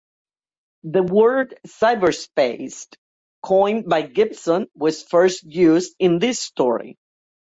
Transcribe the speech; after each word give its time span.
The 0.81 1.03
word 1.03 1.59
cyberspace, 1.67 2.87
coined 3.43 3.87
by 3.87 4.01
Gibson, 4.01 4.65
was 4.73 5.03
first 5.03 5.43
used 5.43 5.93
in 5.99 6.17
this 6.17 6.39
story. 6.39 6.97